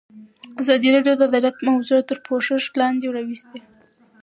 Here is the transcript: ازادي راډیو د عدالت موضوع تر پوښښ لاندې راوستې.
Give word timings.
ازادي 0.61 0.87
راډیو 0.95 1.13
د 1.17 1.21
عدالت 1.29 1.57
موضوع 1.69 1.99
تر 2.09 2.17
پوښښ 2.25 2.63
لاندې 2.79 3.07
راوستې. 3.15 3.59